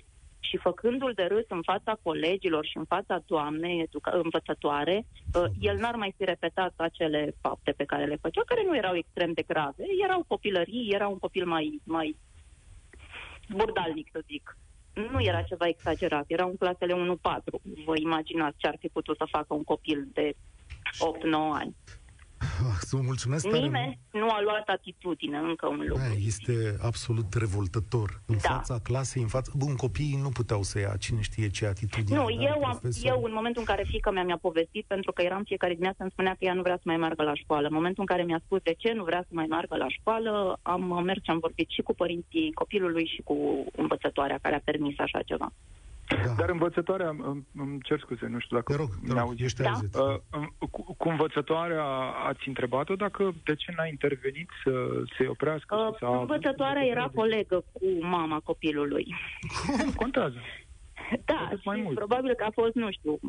[0.53, 5.77] și făcându-l de râs în fața colegilor și în fața doamnei educa- învățătoare, uh, el
[5.77, 9.43] n-ar mai fi repetat acele fapte pe care le făcea, care nu erau extrem de
[9.47, 9.83] grave.
[10.03, 12.17] Erau copilării, era un copil mai, mai
[13.49, 14.57] burdalnic, să zic.
[15.11, 17.59] Nu era ceva exagerat, era în clasele 1-4.
[17.85, 20.35] Vă imaginați ce ar fi putut să facă un copil de
[20.99, 21.75] 8-9 ani.
[22.43, 23.99] Ah, să vă mulțumesc Nimeni tare.
[24.11, 26.03] nu a luat atitudine, încă un lucru.
[26.03, 28.21] Aia este absolut revoltător.
[28.25, 28.49] În da.
[28.49, 29.51] fața clasei, în fața...
[29.55, 32.17] Bun, copiii nu puteau să ia cine știe ce atitudine.
[32.17, 35.43] Nu, eu, am, eu, în momentul în care fica mea mi-a povestit, pentru că eram
[35.43, 37.67] fiecare dimineață, îmi spunea că ea nu vrea să mai meargă la școală.
[37.67, 40.59] În momentul în care mi-a spus de ce nu vrea să mai meargă la școală,
[40.61, 44.99] am mers și am vorbit și cu părinții copilului și cu învățătoarea care a permis
[44.99, 45.51] așa ceva.
[46.25, 46.33] Da.
[46.37, 49.79] Dar învățătoarea, îmi, îmi cer scuze, nu știu dacă te rog, te rog, ești da?
[49.99, 51.85] Uh, cu, cu învățătoarea
[52.27, 54.71] ați întrebat-o dacă de ce n-a intervenit să
[55.17, 55.75] se oprească?
[55.75, 59.15] Uh, să învățătoarea era colegă cu mama copilului.
[59.77, 60.37] Cum contează?
[61.25, 61.95] Da, mai mult.
[61.95, 63.19] probabil că a fost, nu știu,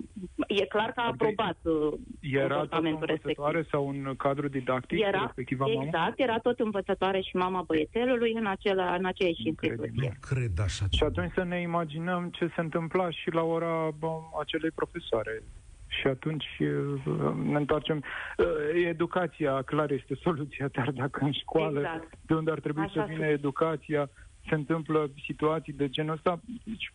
[0.49, 3.71] e clar că a aprobat uh, Era tot învățătoare respectiv.
[3.71, 5.83] sau un cadru didactic era, respectiva mamă?
[5.85, 9.93] Exact, era tot învățătoare și mama băiețelului în, acela, în aceeași instituție.
[9.95, 14.13] Nu cred așa Și atunci să ne imaginăm ce se întâmpla și la ora bă,
[14.41, 15.43] acelei profesoare.
[15.87, 18.03] Și atunci uh, ne întoarcem.
[18.39, 18.47] Uh,
[18.89, 22.13] educația, clar, este soluția, dar dacă în școală, exact.
[22.27, 24.11] de unde ar trebui Așa să vină educația,
[24.49, 26.93] se întâmplă situații de genul ăsta, deci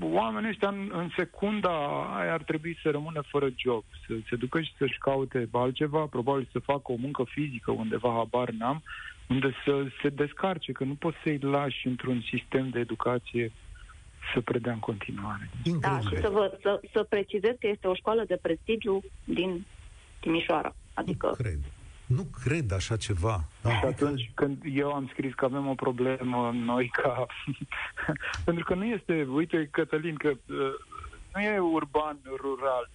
[0.00, 1.70] oamenii ăștia în, în secunda
[2.18, 6.48] aia ar trebui să rămână fără job, să se ducă și să-și caute altceva, probabil
[6.52, 8.82] să facă o muncă fizică undeva, habar n-am,
[9.28, 13.52] unde să se descarce, că nu poți să-i lași într-un sistem de educație
[14.34, 15.50] să predea în continuare.
[15.80, 19.64] Da, și să, vă, să, să precizez că este o școală de prestigiu din
[20.20, 20.74] Timișoara.
[20.94, 21.26] Adică...
[21.26, 21.58] Nu cred.
[22.14, 23.44] Nu cred așa ceva.
[23.62, 23.70] Da.
[23.70, 27.26] Și atunci când eu am scris că avem o problemă noi ca...
[28.44, 30.56] Pentru că nu este, uite Cătălin, că uh,
[31.34, 32.90] nu e urban, rural.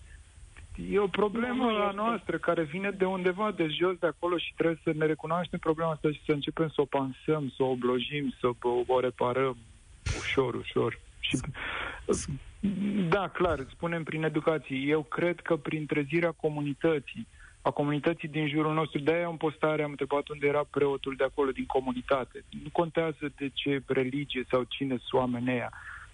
[0.91, 4.80] E o problemă a noastră care vine de undeva de jos, de acolo și trebuie
[4.84, 8.47] să ne recunoaștem problema asta și să începem să o pansăm, să o oblojim, să
[8.62, 9.58] o, o reparăm
[10.19, 10.99] ușor, ușor.
[11.19, 11.38] Și,
[13.10, 14.77] da, clar, spunem prin educație.
[14.77, 17.27] Eu cred că prin trezirea comunității,
[17.67, 21.51] a comunității din jurul nostru, de-aia în postare am întrebat unde era preotul de acolo,
[21.51, 22.43] din comunitate.
[22.63, 25.71] Nu contează de ce religie sau cine sunt oamenii aia.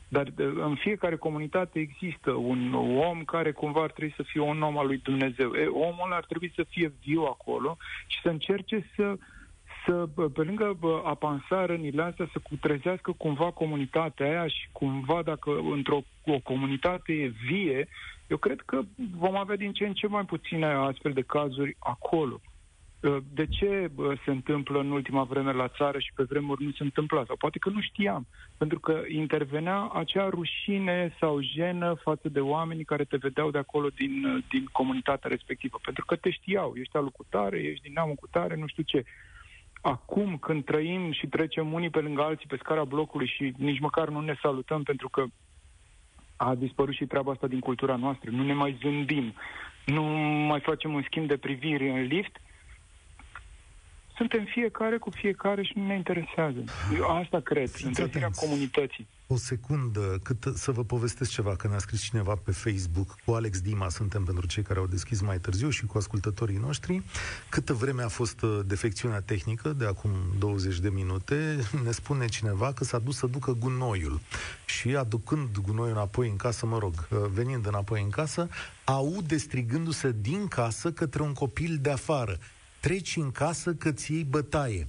[0.08, 0.28] Dar
[0.70, 2.74] în fiecare comunitate există un
[3.10, 5.54] om care cumva ar trebui să fie un om al lui Dumnezeu.
[5.54, 9.18] E, omul ar trebui să fie viu acolo și să încerce să
[9.86, 16.02] să, pe lângă a rănile astea, să cutrezească cumva comunitatea aia și cumva dacă într-o
[16.26, 17.88] o comunitate e vie,
[18.28, 18.82] eu cred că
[19.18, 22.42] vom avea din ce în ce mai puține astfel de cazuri acolo.
[23.04, 23.92] Ă, de ce
[24.26, 27.24] se întâmplă în ultima vreme la țară și pe vremuri nu se întâmpla?
[27.26, 28.28] Sau poate că nu știam.
[28.58, 33.88] Pentru că intervenea acea rușine sau jenă față de oamenii care te vedeau de acolo
[33.96, 35.80] din, din comunitatea respectivă.
[35.84, 36.74] Pentru că te știau.
[36.76, 39.04] Ești alucutare, ești din neamul cu tare, nu știu ce.
[39.86, 44.10] Acum, când trăim și trecem unii pe lângă alții pe scara blocului și nici măcar
[44.10, 45.24] nu ne salutăm pentru că
[46.36, 48.30] a dispărut și treaba asta din cultura noastră.
[48.32, 49.34] Nu ne mai zâmbim,
[49.86, 50.04] nu
[50.48, 52.42] mai facem un schimb de priviri în lift,
[54.16, 56.64] suntem fiecare cu fiecare și nu ne interesează.
[56.96, 59.08] Eu asta cred, întreținerea comunității.
[59.28, 63.62] O secundă, cât să vă povestesc ceva, că ne-a scris cineva pe Facebook, cu Alex
[63.62, 67.02] Dima suntem pentru cei care au deschis mai târziu și cu ascultătorii noștri.
[67.50, 72.74] Câtă vreme a fost uh, defecțiunea tehnică, de acum 20 de minute, ne spune cineva
[72.74, 74.20] că s-a dus să ducă gunoiul.
[74.66, 78.50] Și aducând gunoiul înapoi în casă, mă rog, uh, venind înapoi în casă,
[78.84, 82.38] aude strigându-se din casă către un copil de afară
[82.84, 84.88] treci în casă că ți iei bătaie.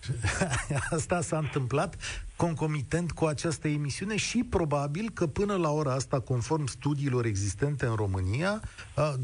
[0.96, 1.96] Asta s-a întâmplat
[2.36, 7.94] concomitent cu această emisiune și probabil că până la ora asta, conform studiilor existente în
[7.94, 8.60] România,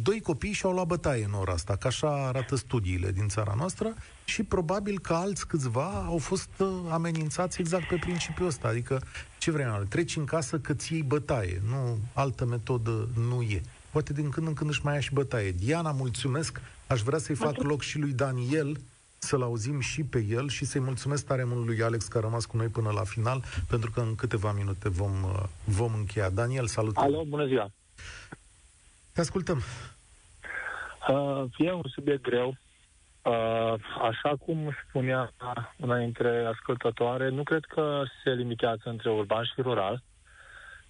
[0.02, 3.94] doi copii și-au luat bătaie în ora asta, că așa arată studiile din țara noastră
[4.24, 6.50] și probabil că alți câțiva au fost
[6.90, 9.02] amenințați exact pe principiul ăsta, adică
[9.38, 13.60] ce vrei, treci în casă că ți iei bătaie, nu altă metodă nu e.
[13.90, 15.50] Poate din când în când își mai ia și bătaie.
[15.50, 18.76] Diana, mulțumesc Aș vrea să-i fac loc și lui Daniel,
[19.18, 22.44] să-l auzim și pe el și să-i mulțumesc tare mult lui Alex că a rămas
[22.46, 26.30] cu noi până la final, pentru că în câteva minute vom, uh, vom încheia.
[26.30, 26.96] Daniel, salut!
[26.96, 27.70] Alo, bună ziua!
[29.12, 29.62] Te ascultăm!
[31.08, 32.48] Uh, e un subiect greu.
[33.22, 35.32] Uh, așa cum spunea
[35.76, 40.02] una dintre ascultătoare, nu cred că se limitează între urban și rural.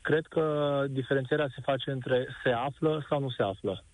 [0.01, 3.85] Cred că diferențierea se face între se află sau nu se află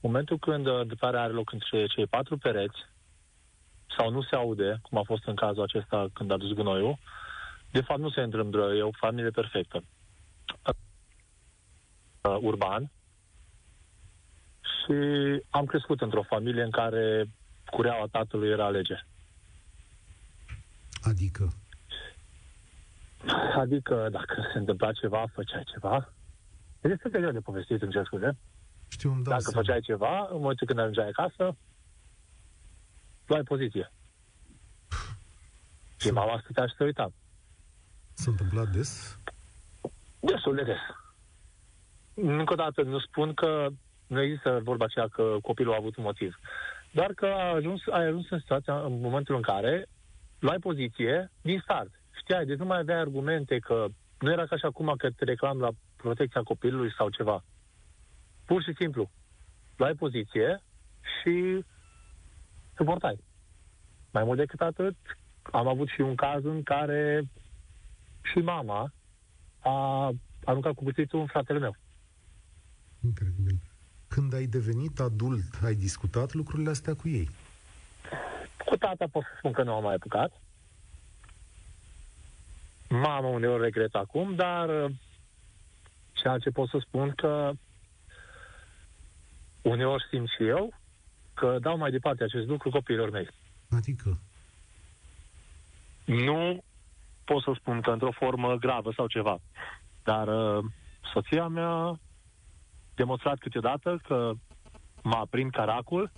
[0.00, 2.78] momentul când uh, duparea are loc între cei patru pereți,
[3.96, 6.98] sau nu se aude, cum a fost în cazul acesta când a dus gunoiul,
[7.70, 9.82] de fapt nu se îndrâmbră, e o familie perfectă.
[12.20, 12.90] Uh, urban.
[14.60, 14.92] Și
[15.50, 17.28] am crescut într-o familie în care
[17.64, 19.06] cureaua tatălui era lege.
[21.02, 21.52] Adică?
[23.56, 26.12] Adică dacă se întâmpla ceva, făcea ceva.
[26.80, 28.36] Este de greu de povestit, în ce scuze.
[28.88, 29.60] Știu, îmi dau Dacă seama.
[29.60, 31.56] făceai ceva, în momentul când ajungeai acasă,
[33.26, 33.92] luai poziție.
[35.96, 37.12] Și mama stătea și se uita.
[38.12, 39.18] S-a întâmplat des?
[40.20, 40.78] Destul de des.
[42.14, 43.68] Încă o dată nu spun că
[44.06, 46.36] nu există vorba aceea că copilul a avut un motiv.
[46.92, 49.86] Doar că a ajuns, ai ajuns în situația, în momentul în care
[50.38, 51.90] luai poziție din start.
[52.20, 53.86] Știai, deci nu mai aveai argumente că
[54.18, 57.44] nu era ca și acum că te reclam la protecția copilului sau ceva.
[58.46, 59.10] Pur și simplu,
[59.76, 60.62] luai poziție
[61.22, 61.64] și
[62.76, 63.24] suportai.
[64.10, 64.96] Mai mult decât atât,
[65.42, 67.28] am avut și un caz în care
[68.22, 68.92] și mama
[69.60, 70.10] a
[70.44, 71.76] aruncat cu cuțitul în fratele meu.
[73.04, 73.60] Incredibil.
[74.08, 77.30] Când ai devenit adult, ai discutat lucrurile astea cu ei?
[78.66, 80.40] Cu tata pot să spun că nu am mai apucat.
[82.88, 84.90] Mama uneori regret acum, dar
[86.12, 87.52] ceea ce pot să spun că
[89.68, 90.74] uneori simt și eu
[91.34, 93.28] că dau mai departe acest lucru copiilor mei.
[93.70, 94.18] Adică?
[96.04, 96.64] Nu
[97.24, 99.38] pot să spun că într-o formă gravă sau ceva,
[100.02, 100.64] dar uh,
[101.12, 101.98] soția mea a
[102.94, 104.32] demonstrat câteodată că
[105.02, 106.12] mă aprind caracul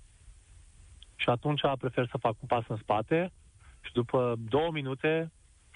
[1.15, 3.33] și atunci prefer să fac un pas în spate
[3.81, 5.33] și după două minute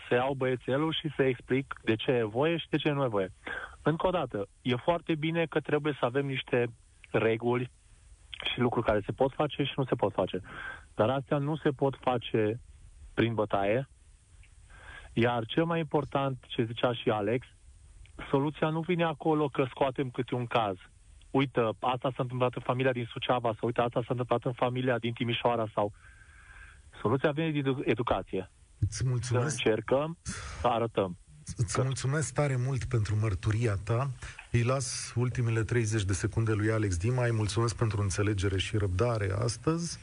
[0.09, 3.09] să iau băiețelul și să explic de ce e voie și de ce nu e
[3.09, 3.33] voie.
[3.83, 6.67] Încă o dată, e foarte bine că trebuie să avem niște
[7.19, 7.71] reguli
[8.53, 10.41] și lucruri care se pot face și nu se pot face.
[10.95, 12.61] Dar astea nu se pot face
[13.15, 13.89] prin bătaie.
[15.13, 17.47] Iar cel mai important, ce zicea și Alex,
[18.31, 20.77] soluția nu vine acolo că scoatem câte un caz.
[21.31, 24.99] Uite, asta s-a întâmplat în familia din Suceava sau uite, asta s-a întâmplat în familia
[24.99, 25.93] din Timișoara sau...
[27.01, 28.51] Soluția vine din educație.
[28.79, 29.49] Îți mulțumesc.
[29.49, 30.19] Să încercăm
[30.61, 31.19] să arătăm.
[31.57, 34.11] Îți mulțumesc tare mult pentru mărturia ta.
[34.55, 37.25] Îi las ultimele 30 de secunde lui Alex Dima.
[37.25, 39.99] Îi mulțumesc pentru înțelegere și răbdare astăzi.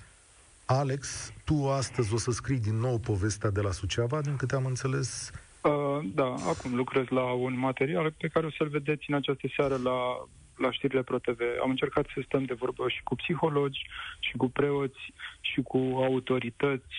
[0.65, 4.65] Alex, tu astăzi o să scrii din nou povestea de la Suceava, din câte am
[4.65, 5.31] înțeles.
[5.63, 9.77] Uh, da, acum lucrez la un material pe care o să-l vedeți în această seară
[9.83, 10.27] la,
[10.57, 11.39] la știrile ProTV.
[11.63, 13.85] Am încercat să stăm de vorbă și cu psihologi,
[14.19, 16.95] și cu preoți, și cu autorități.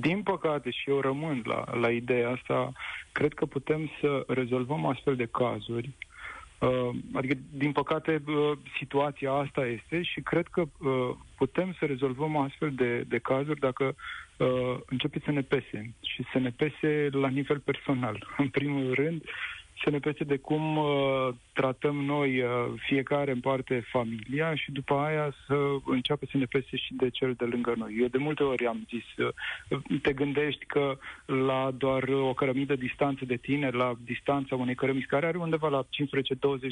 [0.00, 2.72] Din păcate, și eu rămân la, la ideea asta,
[3.12, 5.90] cred că putem să rezolvăm astfel de cazuri
[6.58, 12.36] Uh, adică, din păcate, uh, situația asta este și cred că uh, putem să rezolvăm
[12.36, 13.94] astfel de, de cazuri dacă
[14.86, 18.26] începe să ne pese și să ne pese la nivel personal.
[18.36, 19.22] În primul rând,
[19.84, 21.28] să ne pese de cum uh,
[21.60, 26.76] tratăm noi uh, fiecare în parte familia și după aia să înceapă să ne pese
[26.76, 27.96] și de cel de lângă noi.
[28.00, 33.24] Eu de multe ori am zis, uh, te gândești că la doar o cărămidă distanță
[33.24, 35.86] de tine, la distanța unei cărămizi care are undeva la 15-20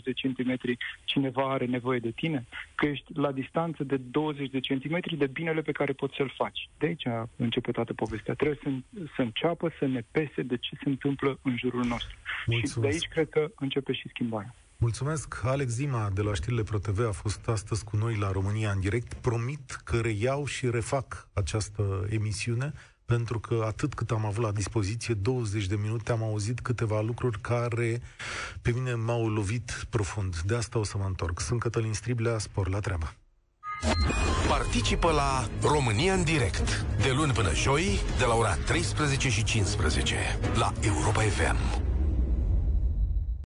[0.05, 5.17] de centimetri, cineva are nevoie de tine, că ești la distanță de 20 de centimetri
[5.17, 6.69] de binele pe care poți să-l faci.
[6.79, 8.35] De aici a început toată povestea.
[8.35, 8.71] Trebuie să,
[9.17, 12.17] să înceapă să ne pese de ce se întâmplă în jurul nostru.
[12.47, 12.73] Mulțumesc.
[12.73, 14.55] Și de aici cred că începe și schimbarea.
[14.77, 15.41] Mulțumesc.
[15.45, 19.15] Alex Zima de la știrile ProTV a fost astăzi cu noi la România în direct.
[19.15, 22.73] Promit că reiau și refac această emisiune
[23.05, 27.41] pentru că atât cât am avut la dispoziție, 20 de minute, am auzit câteva lucruri
[27.41, 28.03] care
[28.63, 30.41] pe mine m-au lovit profund.
[30.41, 31.41] De asta o să mă întorc.
[31.41, 33.15] Sunt Cătălin Striblea, spor la treabă.
[34.49, 40.17] Participă la România în direct, de luni până joi, de la ora 13 și 15,
[40.55, 41.93] la Europa FM.